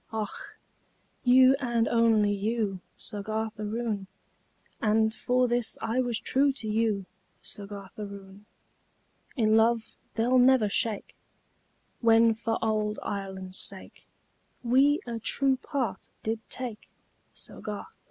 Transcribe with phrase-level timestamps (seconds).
[0.11, 0.57] Och!
[1.23, 4.07] you, and only you, Soggarth Aroon!
[4.81, 7.05] And for this I was true to you,
[7.43, 8.47] Soggarth Aroon;
[9.35, 11.15] In love they'll never shake
[11.99, 14.07] When for ould Ireland's sake
[14.63, 16.89] We a true part did take,
[17.35, 17.97] Soggarth Aroon!